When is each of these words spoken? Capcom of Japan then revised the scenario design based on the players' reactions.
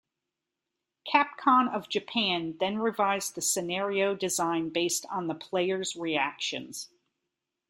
Capcom 1.07 1.71
of 1.71 1.87
Japan 1.87 2.57
then 2.59 2.79
revised 2.79 3.35
the 3.35 3.41
scenario 3.43 4.15
design 4.15 4.69
based 4.69 5.05
on 5.11 5.27
the 5.27 5.35
players' 5.35 5.95
reactions. 5.95 6.89